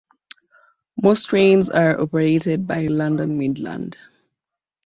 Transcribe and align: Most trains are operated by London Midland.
Most 0.99 1.29
trains 1.29 1.69
are 1.69 2.01
operated 2.01 2.65
by 2.65 2.87
London 2.87 3.37
Midland. 3.37 3.97